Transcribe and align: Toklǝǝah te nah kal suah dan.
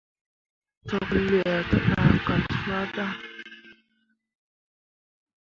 Toklǝǝah 0.87 1.61
te 1.69 1.77
nah 1.89 2.15
kal 2.25 2.41
suah 2.61 2.85
dan. 2.95 3.15